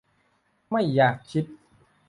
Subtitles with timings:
[0.71, 1.45] ไม่อยากคิด